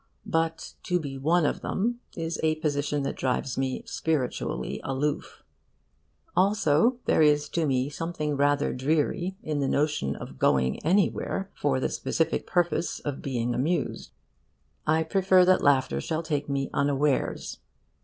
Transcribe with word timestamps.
But 0.25 0.73
to 0.81 0.99
be 0.99 1.19
one 1.19 1.45
of 1.45 1.61
them 1.61 1.99
is 2.17 2.39
a 2.41 2.55
position 2.55 3.03
that 3.03 3.15
drives 3.15 3.55
me 3.55 3.83
spiritually 3.85 4.81
aloof. 4.83 5.43
Also, 6.35 6.97
there 7.05 7.21
is 7.21 7.47
to 7.49 7.67
me 7.67 7.87
something 7.87 8.35
rather 8.35 8.73
dreary 8.73 9.37
in 9.43 9.59
the 9.59 9.67
notion 9.67 10.15
of 10.15 10.39
going 10.39 10.83
anywhere 10.83 11.51
for 11.53 11.79
the 11.79 11.87
specific 11.89 12.47
purpose 12.47 12.99
of 13.01 13.21
being 13.21 13.53
amused. 13.53 14.09
I 14.87 15.03
prefer 15.03 15.45
that 15.45 15.61
laughter 15.61 16.01
shall 16.01 16.23
take 16.23 16.49
me 16.49 16.71
unawares. 16.73 17.59